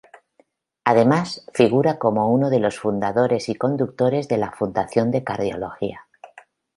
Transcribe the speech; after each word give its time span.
Además, 0.83 1.45
figura 1.53 1.99
como 1.99 2.33
uno 2.33 2.49
de 2.49 2.57
los 2.59 2.79
fundadores 2.79 3.49
y 3.49 3.53
conductores 3.53 4.27
de 4.27 4.39
la 4.39 4.49
Fundación 4.51 5.11
de 5.11 5.23
Cardiología. 5.23 6.07